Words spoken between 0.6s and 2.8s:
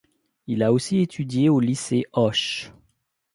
a aussi étudié au lycée Hoche.